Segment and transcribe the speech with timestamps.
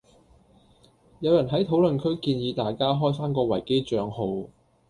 [1.19, 4.49] 有人喺討論區建議大家開返個維基帳號